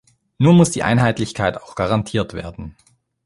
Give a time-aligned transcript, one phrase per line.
[0.39, 2.75] Nur muss die Einheitlichkeit auch garantiert werden.